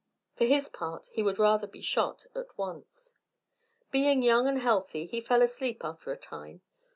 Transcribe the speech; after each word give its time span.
For 0.35 0.45
his 0.45 0.67
part 0.67 1.11
he 1.13 1.21
would 1.21 1.37
rather 1.37 1.67
be 1.67 1.79
shot 1.79 2.25
at 2.33 2.57
once. 2.57 3.13
Being 3.91 4.23
young 4.23 4.47
and 4.47 4.59
healthy, 4.59 5.05
he 5.05 5.21
fell 5.21 5.43
asleep 5.43 5.85
after 5.85 6.11
a 6.11 6.17
time. 6.17 6.61